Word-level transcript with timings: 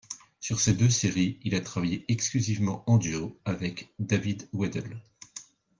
Sur 0.39 0.59
ces 0.59 0.73
deux 0.73 0.89
séries, 0.89 1.37
il 1.43 1.53
a 1.53 1.61
travaillé 1.61 2.05
exclusivement 2.07 2.83
en 2.89 2.97
duo 2.97 3.37
avec 3.45 3.93
David 3.99 4.49
Weddle. 4.51 4.99